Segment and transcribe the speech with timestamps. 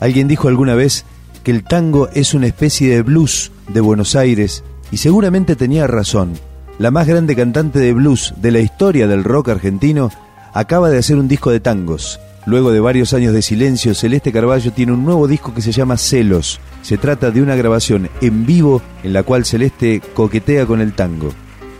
[0.00, 1.04] Alguien dijo alguna vez
[1.42, 6.34] que el tango es una especie de blues de Buenos Aires y seguramente tenía razón.
[6.78, 10.10] La más grande cantante de blues de la historia del rock argentino
[10.54, 12.20] acaba de hacer un disco de tangos.
[12.46, 15.98] Luego de varios años de silencio, Celeste Carballo tiene un nuevo disco que se llama
[15.98, 16.60] Celos.
[16.82, 21.30] Se trata de una grabación en vivo en la cual Celeste coquetea con el tango.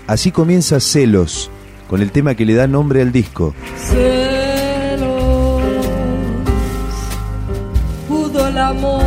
[0.06, 1.50] Así comienza Celos,
[1.88, 3.54] con el tema que le da nombre al disco.
[8.68, 9.02] Amor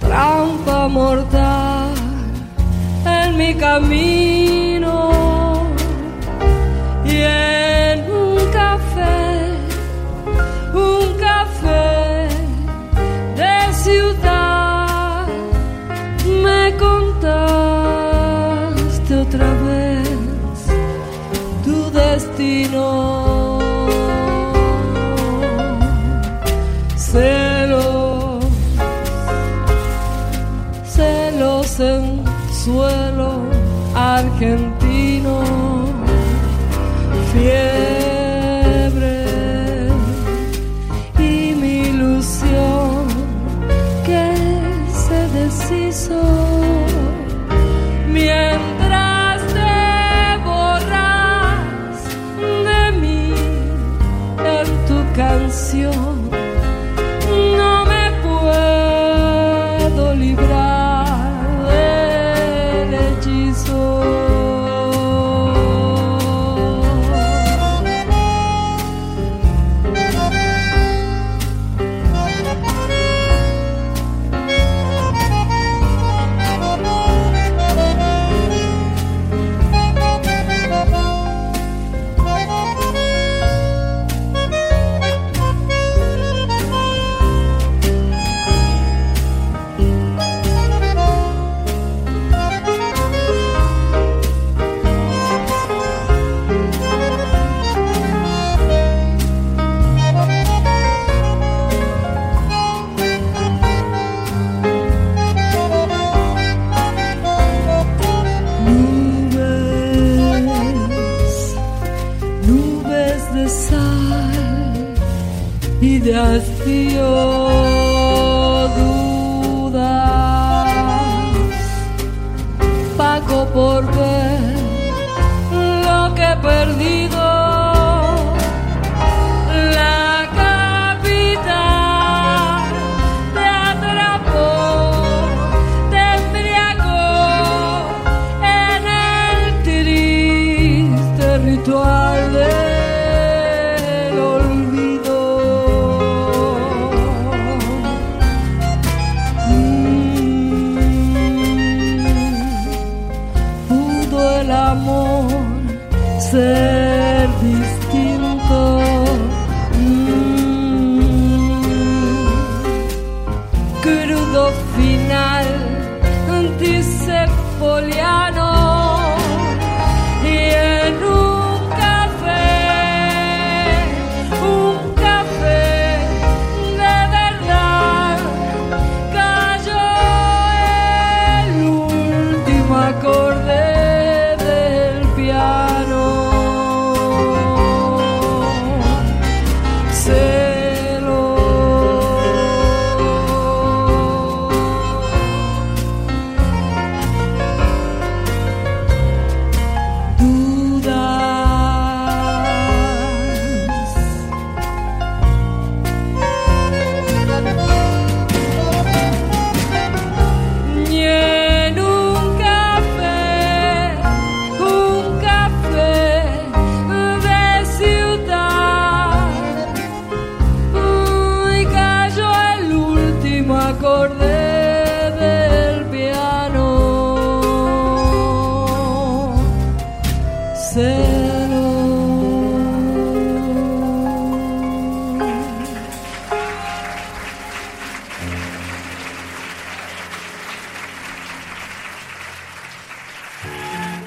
[0.00, 1.94] trampa mortal
[3.06, 4.19] en mi camino
[32.52, 33.32] suelo
[33.94, 35.40] argentino,
[37.32, 37.99] fiebre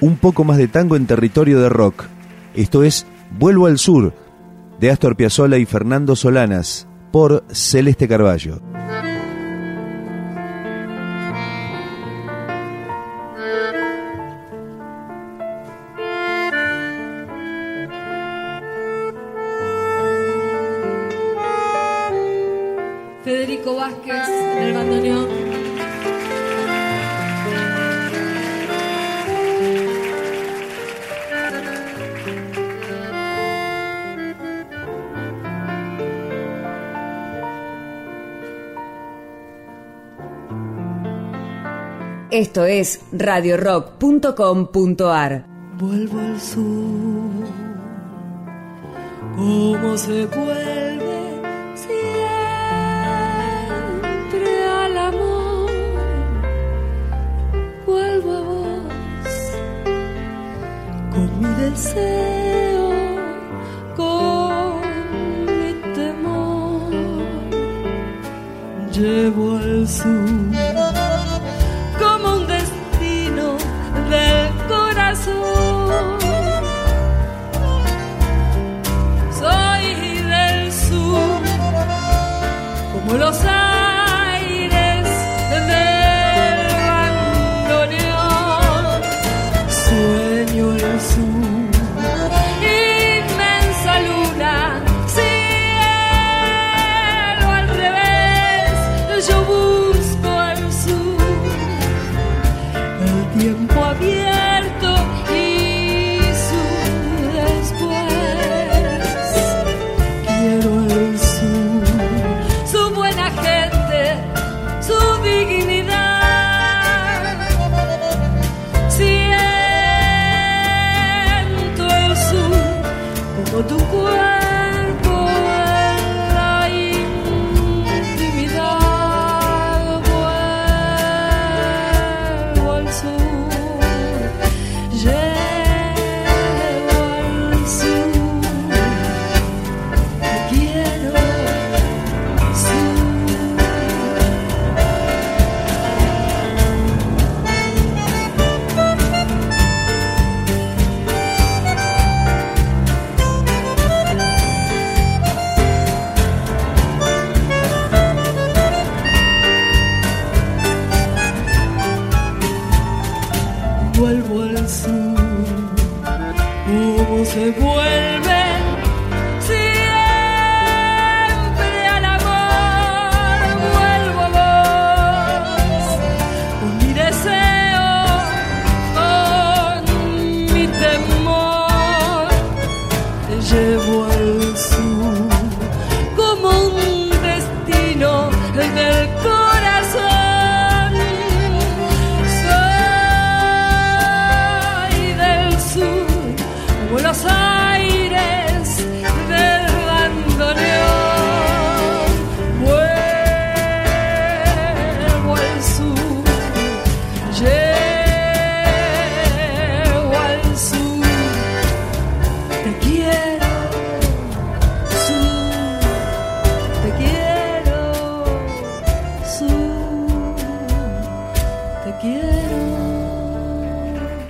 [0.03, 2.03] un poco más de tango en territorio de rock.
[2.55, 3.05] Esto es
[3.39, 4.13] Vuelvo al Sur,
[4.77, 8.72] de Astor Piazzolla y Fernando Solanas, por Celeste Carballo.
[42.33, 45.45] Esto es radiorock.com.ar.
[45.77, 46.65] Vuelvo al sur,
[49.35, 51.41] cómo se vuelve
[51.75, 52.25] siempre
[54.65, 55.69] al amor.
[57.85, 59.51] Vuelvo a vos
[61.11, 62.89] con mi deseo,
[63.95, 64.81] con
[65.45, 66.81] mi temor.
[68.91, 70.52] Llevo al sur
[83.33, 83.72] gozar.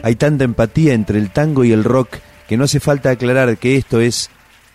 [0.03, 2.17] Hay tanta empatía entre el tango y el rock
[2.49, 4.29] que no hace falta aclarar que esto es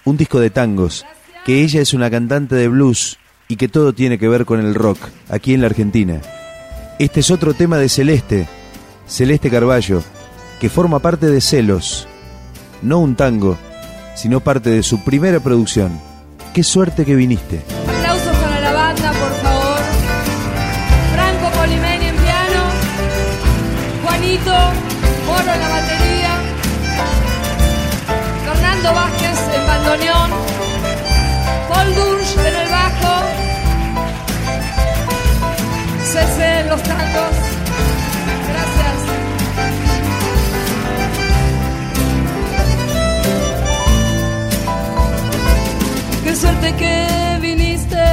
[0.06, 1.04] un disco de tangos,
[1.44, 4.74] que ella es una cantante de blues y que todo tiene que ver con el
[4.74, 6.22] rock aquí en la Argentina.
[6.98, 8.48] Este es otro tema de Celeste,
[9.06, 10.02] Celeste Carballo,
[10.60, 12.08] que forma parte de Celos,
[12.80, 13.58] no un tango,
[14.16, 16.00] sino parte de su primera producción.
[16.54, 17.60] Qué suerte que viniste.
[36.18, 37.36] Los tangos.
[38.48, 38.98] Gracias.
[46.24, 48.04] Qué suerte que viniste,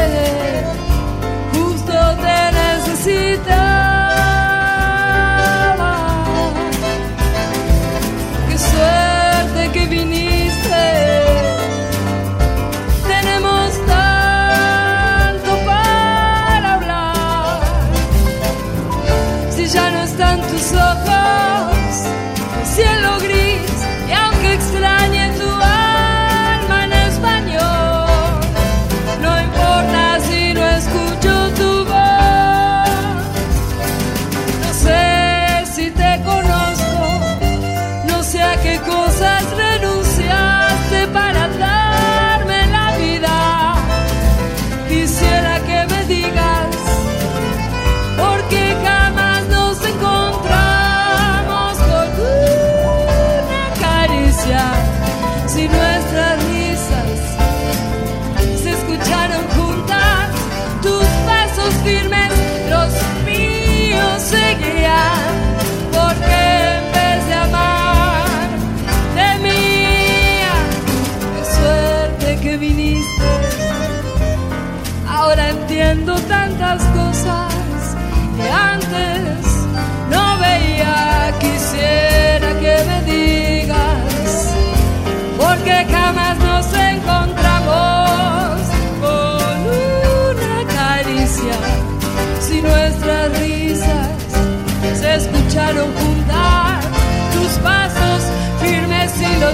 [1.51, 3.54] justo te necesito.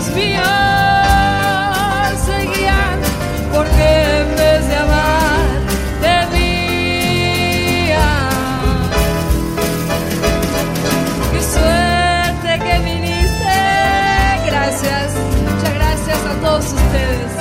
[0.02, 0.44] Ojos míos
[2.26, 3.00] seguían
[3.54, 5.46] porque en vez de amar
[6.02, 7.50] debía.
[11.32, 13.62] Qué suerte que viniste.
[14.46, 15.08] Gracias,
[15.44, 17.32] muchas gracias a todos ustedes.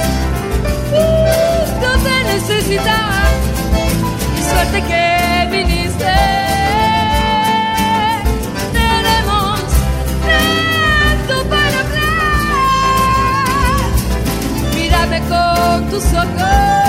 [0.90, 3.09] Justo te necesitaba.
[16.00, 16.79] Con tus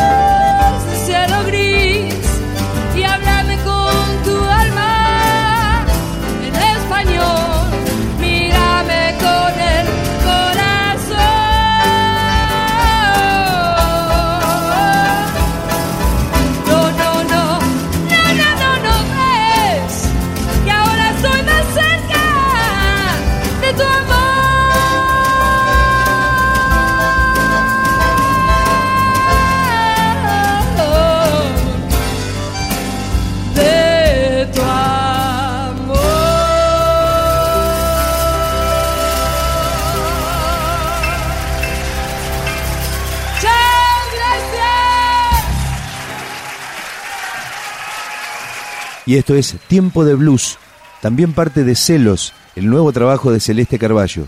[49.12, 50.58] Y esto es Tiempo de Blues,
[51.02, 54.28] también parte de Celos, el nuevo trabajo de Celeste Carballo.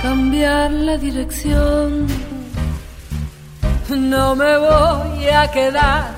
[0.00, 2.06] cambiar la dirección.
[3.90, 6.14] No me voy a quedar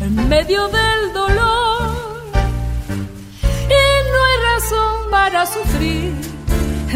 [0.00, 2.24] en medio del dolor.
[3.70, 6.33] Y no hay razón para sufrir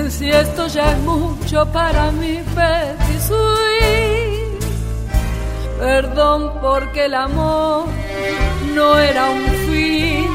[0.09, 2.99] si esto ya es mucho para mi petit.
[5.79, 7.87] Perdón porque el amor
[8.75, 10.29] no era un fin,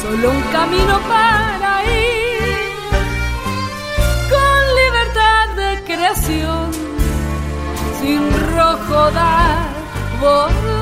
[0.00, 2.58] solo un camino para ir
[4.32, 6.70] con libertad de creación,
[8.00, 8.22] sin
[8.56, 9.68] rojo dar
[10.22, 10.72] bordón.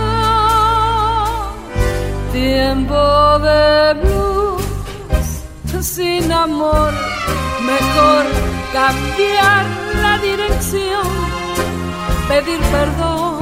[2.32, 4.39] Tiempo de blues,
[5.82, 6.92] sin amor,
[7.62, 8.24] mejor
[8.72, 9.64] cambiar
[10.02, 11.06] la dirección,
[12.28, 13.40] pedir perdón,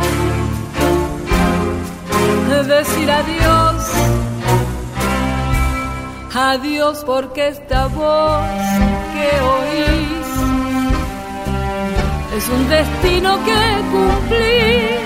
[2.67, 3.83] decir adiós.
[6.35, 8.47] Adiós porque esta voz
[9.15, 10.29] que oís
[12.37, 14.99] es un destino que cumplir.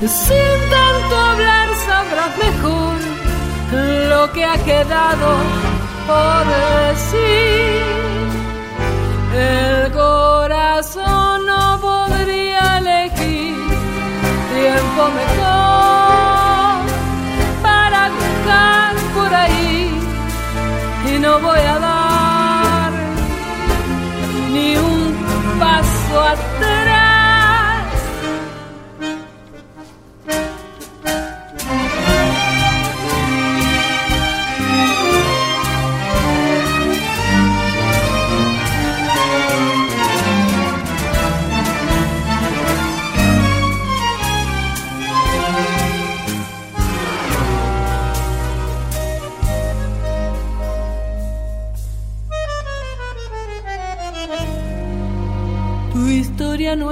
[0.00, 2.96] Sin tanto hablar sabrás mejor
[4.10, 5.75] lo que ha quedado
[6.06, 7.36] por decir.
[9.34, 13.56] El corazón no podría elegir
[14.54, 16.84] tiempo mejor
[17.62, 19.90] para buscar por ahí
[21.12, 22.92] y no voy a dar
[24.52, 25.14] ni un
[25.58, 26.75] paso atrás.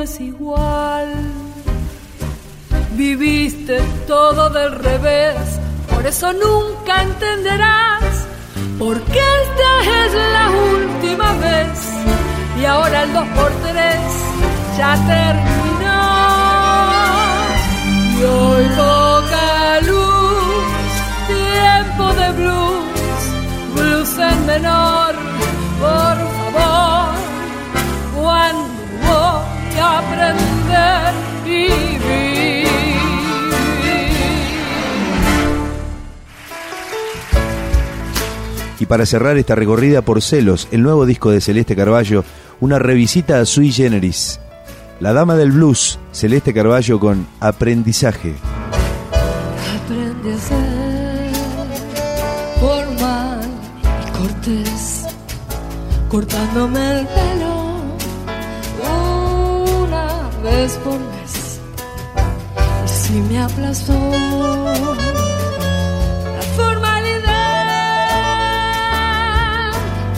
[0.04, 1.08] Es igual.
[2.92, 5.36] Viviste todo del revés,
[5.90, 8.26] por eso nunca entenderás
[8.78, 9.70] por qué esta
[10.00, 11.78] es la última vez.
[12.60, 13.96] Y ahora el 2 por 3
[14.78, 16.02] ya terminó.
[18.16, 20.13] Y hoy poca luz,
[38.84, 42.22] Y para cerrar esta recorrida por Celos, el nuevo disco de Celeste Carballo,
[42.60, 44.40] una revisita a Sui Generis.
[45.00, 48.34] La dama del blues, Celeste Carballo con Aprendizaje.
[49.74, 51.32] Aprende a ser
[52.60, 53.48] formal
[54.04, 55.06] y cortés,
[56.10, 57.54] cortándome el pelo
[59.80, 61.58] una vez por mes.
[62.84, 63.94] Y si me aplazó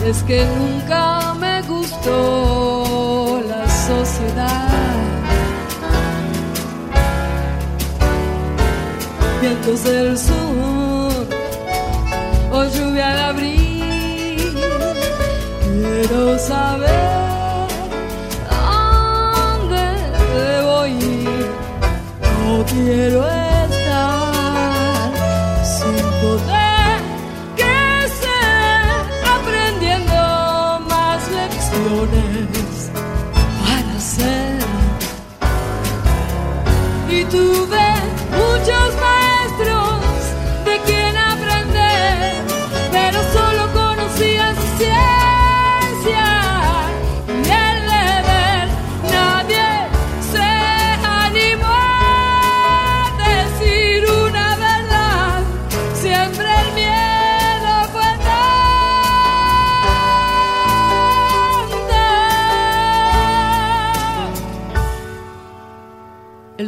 [0.09, 4.87] es que nunca me gustó la sociedad.
[9.41, 11.27] vientos del sur
[12.51, 14.57] o lluvia de abril.
[15.63, 17.67] Quiero saber
[18.49, 19.83] dónde
[20.35, 21.45] debo ir.
[22.45, 23.36] No quiero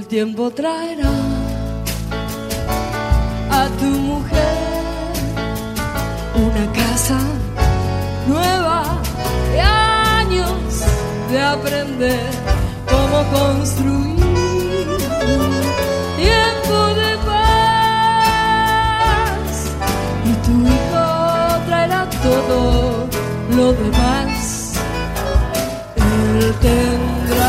[0.10, 1.12] tiempo traerá
[3.52, 5.14] a tu mujer
[6.34, 7.20] una casa
[8.28, 8.98] nueva
[9.52, 10.84] de años
[11.30, 12.28] de aprender
[12.90, 14.88] cómo construir
[16.18, 18.30] tiempo de paz.
[20.26, 21.06] Y tu hijo
[21.68, 22.60] traerá todo
[23.56, 24.74] lo demás.
[25.98, 27.49] Él tendrá